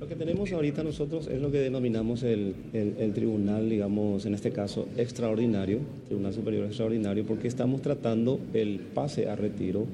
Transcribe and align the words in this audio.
Lo 0.00 0.08
que 0.08 0.16
tenemos 0.16 0.50
ahorita 0.50 0.82
nosotros 0.82 1.26
es 1.26 1.42
lo 1.42 1.50
que 1.50 1.58
denominamos 1.58 2.22
el, 2.22 2.54
el, 2.72 3.12
tribunal, 3.12 3.68
digamos, 3.68 4.24
en 4.24 4.32
este 4.32 4.50
caso, 4.50 4.88
extraordinario, 4.96 5.80
Tribunal 6.06 6.32
Superior 6.32 6.64
Extraordinario, 6.64 7.26
porque 7.26 7.48
estamos 7.48 7.82
tratando 7.82 8.40
el 8.54 8.80
pase 8.94 9.28
a 9.28 9.36
retiro 9.36 9.84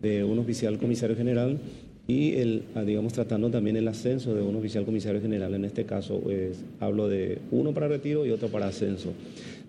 de 0.00 0.24
un 0.24 0.40
oficial 0.40 0.78
comisario 0.78 1.14
general 1.14 1.60
y 2.08 2.34
el, 2.34 2.64
ah, 2.74 2.82
digamos, 2.82 3.12
tratando 3.12 3.50
también 3.50 3.76
el 3.76 3.86
ascenso 3.86 4.34
de 4.34 4.42
un 4.42 4.56
oficial 4.56 4.84
comisario 4.84 5.20
general. 5.20 5.54
En 5.54 5.64
este 5.64 5.84
caso, 5.84 6.18
pues, 6.18 6.64
hablo 6.80 7.06
de 7.06 7.38
uno 7.52 7.72
para 7.72 7.86
retiro 7.86 8.26
y 8.26 8.32
otro 8.32 8.48
para 8.48 8.66
ascenso. 8.66 9.12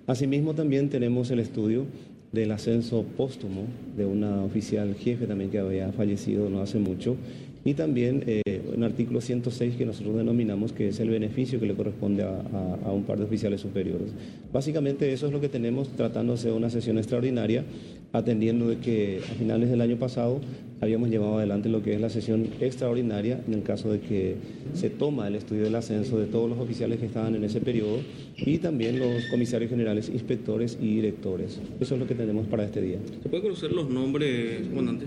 Asimismo, 0.08 0.56
también 0.56 0.90
tenemos 0.90 1.30
el 1.30 1.38
estudio 1.38 1.86
del 2.34 2.52
ascenso 2.52 3.04
póstumo 3.16 3.62
de 3.96 4.06
una 4.06 4.44
oficial 4.44 4.96
jefe 4.96 5.28
también 5.28 5.52
que 5.52 5.60
había 5.60 5.92
fallecido 5.92 6.50
no 6.50 6.62
hace 6.62 6.80
mucho 6.80 7.16
y 7.64 7.76
también 7.76 8.24
eh, 8.28 8.62
un 8.76 8.84
artículo 8.84 9.22
106 9.22 9.76
que 9.76 9.86
nosotros 9.86 10.18
denominamos 10.18 10.74
que 10.74 10.90
es 10.90 11.00
el 11.00 11.10
beneficio 11.10 11.60
que 11.60 11.66
le 11.66 11.76
corresponde 11.76 12.24
a, 12.24 12.92
un 12.92 13.04
par 13.04 13.18
de 13.18 13.24
oficiales 13.24 13.62
superiores. 13.62 14.10
Básicamente 14.52 15.14
eso 15.14 15.28
es 15.28 15.34
lo 15.34 15.40
que 15.40 15.48
tenemos 15.48 15.90
tratándose 15.90 16.50
de 16.50 16.54
una 16.54 16.70
sesión 16.70 16.98
extraordinaria, 16.98 17.64
atendiendo 18.14 18.70
de 18.70 18.78
que 18.78 19.20
a 19.30 19.34
finales 19.34 19.70
del 19.70 19.82
año 19.82 19.98
pasado 19.98 20.40
habíamos 20.80 21.10
llevado 21.10 21.38
adelante 21.38 21.68
lo 21.68 21.82
que 21.82 21.96
es 21.96 22.02
la 22.02 22.10
sesión 22.10 22.48
extraordinaria 22.62 23.42
en 23.48 23.54
el 23.54 23.64
caso 23.64 23.92
de 23.92 24.00
que 24.00 24.36
se 24.74 24.90
toma 24.90 25.28
el 25.28 25.36
estudio 25.36 25.64
del 25.64 25.76
ascenso 25.76 26.20
de 26.20 26.28
todos 26.28 26.50
los 26.50 26.60
oficiales 26.60 27.00
que 27.00 27.08
estaban 27.08 27.36
en 27.36 27.44
ese 27.44 27.60
periodo 27.60 28.00
y 28.38 28.60
también 28.60 29.00
los 29.00 29.26
comisarios 29.32 29.70
generales, 29.70 30.10
inspectores 30.10 30.78
y 30.80 30.96
directores. 30.96 31.60
Eso 31.80 31.96
es 31.96 32.00
lo 32.00 32.08
que 32.08 32.16
tenemos 32.16 32.48
para 32.48 32.64
este 32.64 32.82
día. 32.82 33.00
¿Se 33.22 33.30
puede 33.30 33.44
conocer 33.44 33.72
los 33.72 33.90
nombres, 33.90 34.68
comandante? 34.68 35.06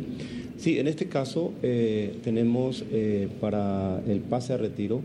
Sí, 0.57 0.79
en 0.79 0.89
este 0.89 1.07
caso 1.07 1.53
eh, 1.63 2.17
tenemos 2.25 2.85
eh, 2.91 3.29
para 3.41 4.03
el 4.09 4.21
pase 4.21 4.55
a 4.55 4.57
retiro 4.57 5.03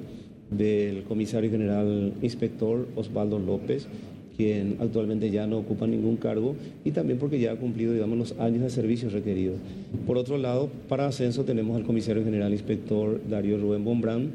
del 0.50 1.04
comisario 1.04 1.50
general 1.52 2.14
inspector 2.22 2.88
Osvaldo 2.96 3.40
López, 3.40 3.88
quien 4.36 4.78
actualmente 4.80 5.30
ya 5.30 5.48
no 5.48 5.58
ocupa 5.60 5.88
ningún 5.88 6.18
cargo 6.18 6.56
y 6.84 6.92
también 6.92 7.20
porque 7.20 7.40
ya 7.40 7.52
ha 7.52 7.56
cumplido 7.56 7.94
digamos, 7.94 8.18
los 8.18 8.40
años 8.40 8.62
de 8.62 8.70
servicio 8.70 9.10
requeridos. 9.10 9.58
Por 10.06 10.18
otro 10.18 10.38
lado, 10.38 10.70
para 10.88 11.08
ascenso 11.08 11.44
tenemos 11.44 11.76
al 11.76 11.84
comisario 11.84 12.24
general 12.24 12.52
inspector 12.52 13.20
Darío 13.30 13.58
Rubén 13.58 13.84
Bombrán, 13.84 14.32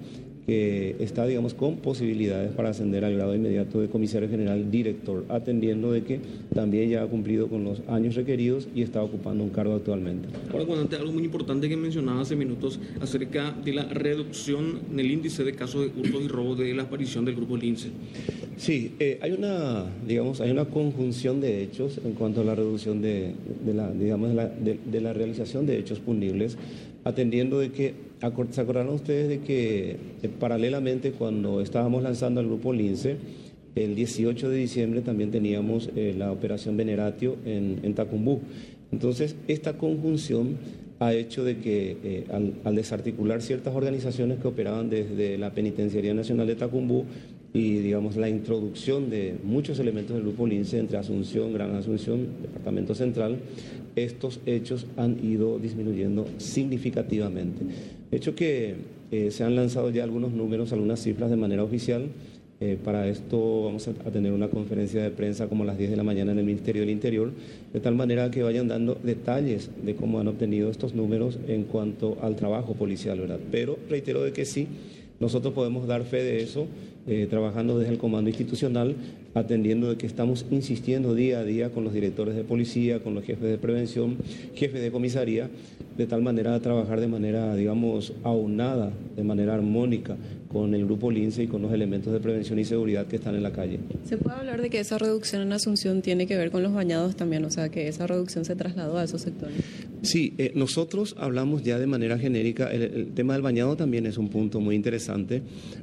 que 0.47 0.95
está, 1.01 1.27
digamos, 1.27 1.55
con 1.55 1.79
posibilidades 1.79 2.53
para 2.53 2.69
ascender 2.69 3.05
al 3.05 3.15
grado 3.15 3.35
inmediato 3.35 3.81
de 3.81 3.89
comisario 3.89 4.29
general 4.29 4.71
director, 4.71 5.25
atendiendo 5.29 5.91
de 5.91 6.05
que 6.05 6.21
también 6.55 6.89
ya 6.89 7.03
ha 7.03 7.07
cumplido 7.07 7.49
con 7.49 7.65
los 7.65 7.83
años 7.89 8.15
requeridos 8.15 8.69
y 8.73 8.83
está 8.83 9.03
ocupando 9.03 9.43
un 9.43 9.51
cargo 9.51 9.75
actualmente. 9.75 10.29
Ahora, 10.53 10.65
cuando 10.65 10.97
algo 10.97 11.13
muy 11.13 11.25
importante 11.25 11.69
que 11.69 11.77
mencionaba 11.77 12.21
hace 12.21 12.37
minutos 12.37 12.79
acerca 13.01 13.51
de 13.51 13.73
la 13.73 13.85
reducción 13.87 14.79
en 14.93 15.01
el 15.01 15.11
índice 15.11 15.43
de 15.43 15.53
casos 15.53 15.83
de 15.83 16.01
hurtos 16.01 16.23
y 16.23 16.29
robos 16.29 16.59
de 16.59 16.73
la 16.75 16.85
aparición 16.85 17.25
del 17.25 17.35
grupo 17.35 17.57
Lince. 17.57 17.89
Sí, 18.57 18.93
eh, 19.01 19.19
hay 19.21 19.33
una, 19.33 19.85
digamos, 20.07 20.41
hay 20.41 20.53
una 20.53 20.67
conjunción 20.67 21.41
de 21.41 21.63
hechos 21.63 21.99
en 22.05 22.13
cuanto 22.13 22.43
a 22.43 22.45
la 22.45 22.55
reducción 22.55 23.03
de, 23.03 23.35
la, 23.75 23.91
digamos, 23.91 24.31
de 24.33 25.01
la 25.01 25.13
realización 25.13 25.67
de 25.67 25.79
hechos 25.79 25.99
punibles, 25.99 26.57
atendiendo 27.05 27.59
de 27.59 27.73
que 27.73 28.07
¿Se 28.51 28.61
acordaron 28.63 28.95
ustedes 28.95 29.29
de 29.29 29.41
que 29.41 29.97
paralelamente 30.39 31.13
cuando 31.13 31.61
estábamos 31.61 32.03
lanzando 32.03 32.41
al 32.41 32.47
grupo 32.47 32.73
Lince, 32.73 33.17
el 33.75 33.95
18 33.95 34.49
de 34.49 34.57
diciembre 34.57 35.03
también 35.03 35.31
teníamos 35.31 35.91
eh, 35.95 36.15
la 36.17 36.33
operación 36.33 36.77
Veneratio 36.77 37.37
en, 37.45 37.81
en, 37.83 37.95
Tacumbú? 37.95 38.41
Entonces, 38.91 39.37
esta 39.49 39.77
conjunción 39.77 40.57
ha 40.99 41.13
hecho 41.13 41.45
de 41.45 41.59
que 41.59 41.97
eh, 42.03 42.25
al, 42.65 42.75
desarticular 42.75 43.43
ciertas 43.43 43.75
organizaciones 43.75 44.39
que 44.39 44.49
operaban 44.49 44.89
desde 44.89 45.37
la 45.37 45.51
Penitenciaría 45.51 46.15
Nacional 46.15 46.47
de 46.47 46.57
Tacumbú 46.57 47.05
y 47.53 47.79
digamos 47.79 48.17
la 48.17 48.29
introducción 48.29 49.11
de 49.11 49.35
muchos 49.43 49.79
elementos 49.79 50.15
del 50.15 50.25
grupo 50.25 50.47
Lince 50.47 50.79
entre 50.79 50.99
Asunción, 50.99 51.53
Gran 51.53 51.75
Asunción, 51.75 52.29
Departamento 52.43 52.95
Central, 52.95 53.39
estos 53.95 54.41
hechos 54.47 54.87
han 54.97 55.25
ido 55.25 55.59
disminuyendo 55.59 56.27
significativamente. 56.39 57.63
Hecho 58.11 58.35
que 58.35 58.75
eh, 59.11 59.31
se 59.31 59.45
han 59.45 59.57
lanzado 59.57 59.91
ya 59.91 60.05
algunos 60.05 60.33
números, 60.33 60.73
algunas 60.73 61.01
cifras 61.01 61.31
de 61.31 61.37
manera 61.37 61.63
oficial. 61.63 62.09
Eh, 62.59 62.79
para 62.83 63.07
esto 63.07 63.65
vamos 63.65 63.87
a, 63.87 63.93
tener 63.93 64.33
una 64.33 64.49
conferencia 64.49 65.03
de 65.03 65.11
prensa 65.11 65.47
como 65.47 65.65
a 65.65 65.67
las 65.67 65.77
10 65.77 65.91
de 65.91 65.97
la 65.97 66.03
mañana 66.03 66.33
en 66.33 66.39
el 66.39 66.45
Ministerio 66.47 66.81
del 66.81 66.91
Interior, 66.91 67.31
de 67.71 67.81
tal 67.81 67.95
manera 67.95 68.31
que 68.31 68.43
vayan 68.43 68.67
dando 68.67 68.95
detalles 69.03 69.71
de 69.85 69.95
cómo 69.95 70.21
han 70.21 70.29
obtenido 70.29 70.71
estos 70.71 70.95
números 70.95 71.39
en 71.49 71.65
cuanto 71.65 72.17
al 72.23 72.35
trabajo 72.35 72.73
policial, 72.73 73.21
¿verdad? 73.21 73.41
Pero 73.51 73.79
reitero 73.91 74.23
de 74.23 74.33
que 74.33 74.47
sí, 74.47 74.69
nosotros 75.21 75.53
podemos 75.53 75.87
dar 75.87 76.05
fe 76.05 76.23
de 76.23 76.43
eso 76.43 76.67
eh, 77.07 77.27
trabajando 77.29 77.79
desde 77.79 77.93
el 77.93 77.99
comando 77.99 78.31
institucional, 78.31 78.97
atendiendo 79.35 79.91
de 79.91 79.97
que 79.97 80.07
estamos 80.07 80.47
insistiendo 80.51 81.15
día 81.15 81.41
a 81.41 81.45
día 81.45 81.71
con 81.71 81.85
los 81.85 81.93
directores 81.93 82.35
de 82.35 82.43
policía, 82.43 83.01
con 83.01 83.15
los 83.15 83.25
jefes 83.25 83.49
de 83.49 83.59
prevención, 83.59 84.17
jefes 84.55 84.81
de 84.83 84.91
comisaría, 84.91 85.49
de 85.97 86.07
tal 86.07 86.23
manera 86.23 86.55
a 86.55 86.61
trabajar 86.61 87.01
de 87.01 87.09
manera, 87.09 87.55
digamos, 87.55 88.13
aunada, 88.23 88.93
de 89.17 89.23
manera 89.23 89.55
armónica 89.55 90.17
con 90.49 90.75
el 90.75 90.85
grupo 90.85 91.11
LINCE 91.11 91.45
y 91.45 91.47
con 91.49 91.63
los 91.63 91.73
elementos 91.73 92.13
de 92.13 92.21
prevención 92.21 92.59
y 92.59 92.65
seguridad 92.65 93.07
que 93.07 93.17
están 93.17 93.35
en 93.35 93.43
la 93.43 93.53
calle. 93.53 93.79
¿Se 94.05 94.17
puede 94.17 94.37
hablar 94.37 94.63
de 94.63 94.71
que 94.71 94.81
esa 94.81 94.97
reducción 94.97 95.43
en 95.43 95.53
Asunción 95.53 96.03
tiene 96.03 96.27
que 96.27 96.37
ver 96.37 96.51
con 96.51 96.63
los 96.63 96.73
bañados 96.73 97.17
también? 97.17 97.45
O 97.45 97.51
sea, 97.51 97.69
que 97.69 97.89
esa 97.89 98.07
reducción 98.07 98.45
se 98.45 98.57
trasladó 98.57 98.97
a 98.99 99.05
esos 99.05 99.23
sectores. 99.23 99.57
Sí, 100.03 100.35
eh, 100.39 100.53
nosotros 100.55 101.17
hablamos 101.19 101.63
ya 101.63 101.79
de 101.79 101.87
manera 101.87 102.19
genérica. 102.19 102.71
El, 102.71 102.83
el, 102.83 103.07
tema 103.09 103.33
del 103.35 103.43
bañado 103.43 103.77
también 103.77 104.07
es 104.07 104.19
un 104.19 104.29
punto 104.29 104.61
muy 104.61 104.75
interesante, 104.77 105.43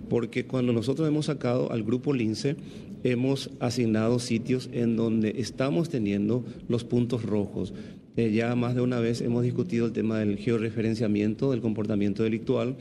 porque 0.10 0.46
cuando 0.46 0.74
nosotros 0.74 1.08
hemos 1.14 1.28
sacado 1.28 1.72
al 1.72 1.84
grupo 1.84 2.12
LINCE, 2.12 2.56
hemos 3.04 3.52
asignado 3.60 4.18
sitios 4.18 4.70
en 4.74 4.96
donde 4.96 5.36
estamos 5.38 5.90
teniendo 5.90 6.44
los 6.68 6.84
puntos 6.84 7.24
rojos. 7.24 7.74
Eh, 8.18 8.32
ya 8.32 8.56
más 8.56 8.74
de 8.74 8.82
una 8.82 9.00
vez 9.00 9.22
hemos 9.22 9.44
discutido 9.44 9.86
el 9.86 9.92
tema 9.92 10.18
del 10.20 10.38
georreferenciamiento 10.38 11.52
del 11.52 11.62
comportamiento 11.62 12.24
delictual 12.24 12.78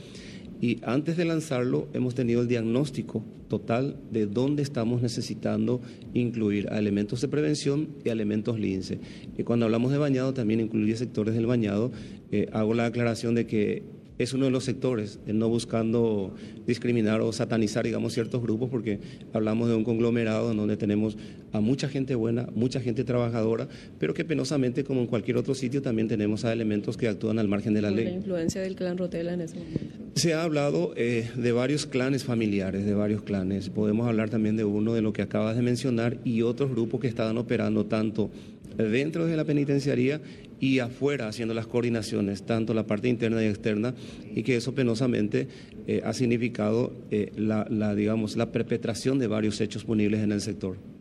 y 0.62 0.78
antes 0.82 1.16
de 1.16 1.26
lanzarlo 1.26 1.88
hemos 1.92 2.14
tenido 2.14 2.40
el 2.40 2.48
diagnóstico 2.48 3.22
total 3.48 3.96
de 4.10 4.26
dónde 4.26 4.62
estamos 4.62 5.02
necesitando 5.02 5.82
incluir 6.14 6.72
a 6.72 6.78
elementos 6.78 7.20
de 7.20 7.28
prevención 7.28 7.88
y 8.02 8.08
a 8.08 8.12
elementos 8.12 8.58
lince. 8.58 8.98
Y 9.36 9.42
cuando 9.42 9.66
hablamos 9.66 9.92
de 9.92 9.98
bañado 9.98 10.32
también 10.32 10.60
incluye 10.60 10.96
sectores 10.96 11.34
del 11.34 11.46
bañado. 11.46 11.92
Eh, 12.30 12.48
hago 12.52 12.72
la 12.72 12.86
aclaración 12.86 13.34
de 13.34 13.46
que 13.46 13.82
es 14.22 14.32
uno 14.32 14.46
de 14.46 14.50
los 14.50 14.64
sectores, 14.64 15.18
no 15.26 15.48
buscando 15.48 16.34
discriminar 16.66 17.20
o 17.20 17.32
satanizar, 17.32 17.84
digamos, 17.84 18.12
ciertos 18.12 18.42
grupos, 18.42 18.70
porque 18.70 19.00
hablamos 19.32 19.68
de 19.68 19.74
un 19.74 19.84
conglomerado 19.84 20.50
en 20.50 20.56
donde 20.56 20.76
tenemos 20.76 21.16
a 21.52 21.60
mucha 21.60 21.88
gente 21.88 22.14
buena, 22.14 22.48
mucha 22.54 22.80
gente 22.80 23.04
trabajadora, 23.04 23.68
pero 23.98 24.14
que 24.14 24.24
penosamente, 24.24 24.84
como 24.84 25.00
en 25.00 25.06
cualquier 25.06 25.36
otro 25.36 25.54
sitio, 25.54 25.82
también 25.82 26.08
tenemos 26.08 26.44
a 26.44 26.52
elementos 26.52 26.96
que 26.96 27.08
actúan 27.08 27.38
al 27.38 27.48
margen 27.48 27.74
de 27.74 27.82
la 27.82 27.90
ley. 27.90 28.04
La 28.04 28.12
influencia 28.12 28.62
del 28.62 28.74
clan 28.74 28.96
Rotela 28.98 29.34
en 29.34 29.42
ese 29.42 29.56
momento. 29.56 29.80
Se 30.14 30.34
ha 30.34 30.42
hablado 30.42 30.92
eh, 30.96 31.30
de 31.34 31.52
varios 31.52 31.86
clanes 31.86 32.24
familiares, 32.24 32.84
de 32.84 32.94
varios 32.94 33.22
clanes. 33.22 33.70
Podemos 33.70 34.06
hablar 34.06 34.30
también 34.30 34.56
de 34.56 34.64
uno 34.64 34.94
de 34.94 35.02
lo 35.02 35.12
que 35.12 35.22
acabas 35.22 35.56
de 35.56 35.62
mencionar 35.62 36.18
y 36.24 36.42
otros 36.42 36.70
grupos 36.70 37.00
que 37.00 37.08
estaban 37.08 37.38
operando 37.38 37.86
tanto 37.86 38.30
dentro 38.76 39.26
de 39.26 39.36
la 39.36 39.44
penitenciaría 39.44 40.20
y 40.60 40.78
afuera 40.78 41.28
haciendo 41.28 41.54
las 41.54 41.66
coordinaciones, 41.66 42.44
tanto 42.44 42.74
la 42.74 42.86
parte 42.86 43.08
interna 43.08 43.42
y 43.42 43.46
externa, 43.46 43.94
y 44.34 44.42
que 44.42 44.56
eso 44.56 44.74
penosamente 44.74 45.48
eh, 45.86 46.02
ha 46.04 46.12
significado 46.12 46.92
eh, 47.10 47.32
la, 47.36 47.66
la, 47.68 47.94
digamos, 47.94 48.36
la 48.36 48.52
perpetración 48.52 49.18
de 49.18 49.26
varios 49.26 49.60
hechos 49.60 49.84
punibles 49.84 50.20
en 50.20 50.32
el 50.32 50.40
sector. 50.40 50.91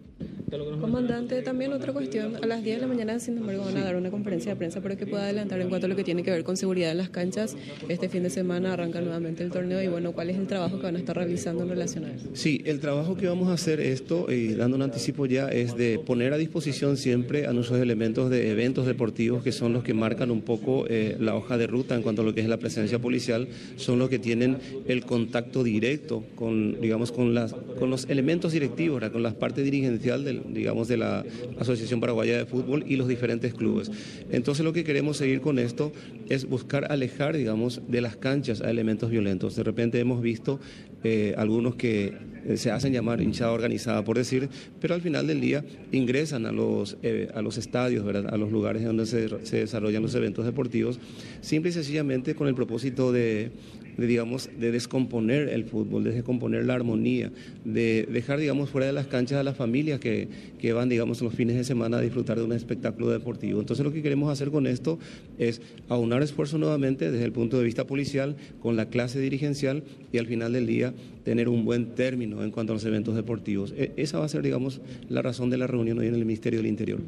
Comandante, 0.51 1.41
también 1.41 1.71
otra 1.71 1.93
cuestión. 1.93 2.35
A 2.35 2.45
las 2.45 2.61
10 2.61 2.75
de 2.75 2.81
la 2.81 2.87
mañana, 2.87 3.19
sin 3.19 3.37
embargo, 3.37 3.63
van 3.63 3.77
a 3.77 3.85
dar 3.85 3.95
una 3.95 4.11
conferencia 4.11 4.51
de 4.51 4.57
prensa, 4.57 4.81
pero 4.81 4.97
que 4.97 5.07
pueda 5.07 5.23
adelantar 5.23 5.61
en 5.61 5.69
cuanto 5.69 5.85
a 5.85 5.89
lo 5.89 5.95
que 5.95 6.03
tiene 6.03 6.23
que 6.23 6.31
ver 6.31 6.43
con 6.43 6.57
seguridad 6.57 6.91
en 6.91 6.97
las 6.97 7.09
canchas. 7.09 7.55
Este 7.87 8.09
fin 8.09 8.23
de 8.23 8.29
semana 8.29 8.73
arranca 8.73 8.99
nuevamente 8.99 9.43
el 9.43 9.49
torneo 9.49 9.81
y, 9.81 9.87
bueno, 9.87 10.11
¿cuál 10.11 10.29
es 10.29 10.37
el 10.37 10.47
trabajo 10.47 10.77
que 10.77 10.83
van 10.83 10.97
a 10.97 10.99
estar 10.99 11.15
realizando 11.15 11.63
en 11.63 11.69
relación 11.69 12.03
a 12.03 12.13
eso? 12.13 12.27
Sí, 12.33 12.61
el 12.65 12.81
trabajo 12.81 13.15
que 13.15 13.27
vamos 13.27 13.47
a 13.47 13.53
hacer 13.53 13.79
esto, 13.79 14.29
y 14.29 14.53
dando 14.53 14.75
un 14.75 14.81
anticipo 14.81 15.25
ya, 15.25 15.47
es 15.47 15.77
de 15.77 15.99
poner 15.99 16.33
a 16.33 16.37
disposición 16.37 16.97
siempre 16.97 17.47
a 17.47 17.53
nuestros 17.53 17.79
elementos 17.79 18.29
de 18.29 18.51
eventos 18.51 18.85
deportivos 18.85 19.43
que 19.43 19.53
son 19.53 19.71
los 19.71 19.83
que 19.83 19.93
marcan 19.93 20.31
un 20.31 20.41
poco 20.41 20.85
eh, 20.89 21.15
la 21.19 21.35
hoja 21.35 21.57
de 21.57 21.67
ruta 21.67 21.95
en 21.95 22.01
cuanto 22.01 22.23
a 22.23 22.25
lo 22.25 22.33
que 22.33 22.41
es 22.41 22.49
la 22.49 22.57
presencia 22.57 22.99
policial, 22.99 23.47
son 23.77 23.99
los 23.99 24.09
que 24.09 24.19
tienen 24.19 24.57
el 24.85 25.05
contacto 25.05 25.63
directo 25.63 26.25
con, 26.35 26.81
digamos, 26.81 27.13
con, 27.13 27.33
las, 27.33 27.53
con 27.79 27.89
los 27.89 28.09
elementos 28.09 28.51
directivos, 28.51 29.01
con 29.11 29.23
la 29.23 29.33
parte 29.33 29.63
dirigencial 29.63 30.25
del 30.25 30.40
digamos, 30.47 30.87
de 30.87 30.97
la 30.97 31.25
Asociación 31.59 31.99
Paraguaya 31.99 32.37
de 32.37 32.45
Fútbol 32.45 32.83
y 32.87 32.95
los 32.95 33.07
diferentes 33.07 33.53
clubes. 33.53 33.91
Entonces 34.31 34.63
lo 34.65 34.73
que 34.73 34.83
queremos 34.83 35.17
seguir 35.17 35.41
con 35.41 35.59
esto 35.59 35.91
es 36.29 36.45
buscar 36.45 36.91
alejar, 36.91 37.35
digamos, 37.35 37.81
de 37.87 38.01
las 38.01 38.15
canchas 38.15 38.61
a 38.61 38.69
elementos 38.69 39.09
violentos. 39.09 39.55
De 39.55 39.63
repente 39.63 39.99
hemos 39.99 40.21
visto 40.21 40.59
eh, 41.03 41.33
algunos 41.37 41.75
que 41.75 42.13
se 42.55 42.71
hacen 42.71 42.93
llamar 42.93 43.21
hinchada 43.21 43.51
organizada, 43.51 44.03
por 44.03 44.17
decir, 44.17 44.49
pero 44.79 44.95
al 44.95 45.01
final 45.01 45.27
del 45.27 45.41
día 45.41 45.63
ingresan 45.91 46.45
a 46.45 46.51
los, 46.51 46.97
eh, 47.03 47.29
a 47.33 47.41
los 47.41 47.57
estadios, 47.57 48.05
a 48.07 48.37
los 48.37 48.51
lugares 48.51 48.83
donde 48.83 49.05
se, 49.05 49.45
se, 49.45 49.57
desarrollan 49.57 50.01
los 50.01 50.15
eventos 50.15 50.45
deportivos, 50.45 50.99
simple 51.41 51.69
y 51.69 51.73
sencillamente 51.73 52.35
con 52.35 52.47
el 52.47 52.55
propósito 52.55 53.11
de, 53.11 53.51
de, 53.97 54.07
digamos, 54.07 54.49
de 54.59 54.71
descomponer 54.71 55.49
el 55.49 55.65
fútbol, 55.65 56.03
de 56.03 56.11
descomponer 56.11 56.65
la 56.65 56.73
armonía, 56.73 57.31
de 57.65 58.07
dejar, 58.11 58.39
digamos, 58.39 58.69
fuera 58.69 58.87
de 58.87 58.93
las 58.93 59.07
canchas 59.07 59.39
a 59.39 59.43
las 59.43 59.55
familias 59.55 59.99
que, 59.99 60.27
que 60.59 60.73
van, 60.73 60.89
digamos, 60.89 61.21
los 61.21 61.33
fines 61.33 61.55
de 61.55 61.63
semana 61.63 61.97
a 61.97 62.01
disfrutar 62.01 62.37
de 62.37 62.43
un 62.43 62.53
espectáculo 62.53 63.09
deportivo. 63.09 63.59
Entonces 63.59 63.85
lo 63.85 63.91
que 63.91 64.01
queremos 64.01 64.31
hacer 64.31 64.49
con 64.51 64.67
esto 64.67 64.99
es 65.37 65.61
aunar 65.89 66.23
esfuerzos 66.23 66.59
nuevamente 66.59 67.11
desde 67.11 67.25
el 67.25 67.31
punto 67.31 67.57
de 67.57 67.63
vista 67.63 67.85
policial, 67.85 68.35
con 68.61 68.75
la 68.75 68.87
clase 68.87 69.19
dirigencial 69.19 69.83
y 70.11 70.17
al 70.17 70.27
final 70.27 70.53
del 70.53 70.67
día 70.67 70.93
tener 71.23 71.49
un 71.49 71.65
buen 71.65 71.95
término 71.95 72.30
en 72.31 72.51
cuanto 72.51 72.73
a 72.73 72.75
los 72.75 72.85
eventos 72.85 73.15
deportivos. 73.15 73.73
E, 73.75 73.91
esa 73.97 74.19
va 74.19 74.25
a 74.25 74.29
ser, 74.29 74.41
digamos, 74.41 74.81
la 75.09 75.21
razón 75.21 75.49
de 75.49 75.57
la 75.57 75.67
reunión 75.67 75.99
hoy 75.99 76.07
en 76.07 76.15
el 76.15 76.25
Ministerio 76.25 76.59
del 76.59 76.67
Interior. 76.67 77.01